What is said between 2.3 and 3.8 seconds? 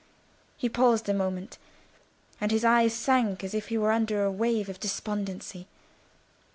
and his eyes sank as if he